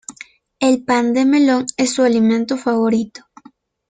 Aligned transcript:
El 0.59 0.83
pan 0.83 1.13
de 1.13 1.25
melón 1.25 1.67
es 1.77 1.93
su 1.93 2.01
alimento 2.01 2.57
favorito. 2.57 3.21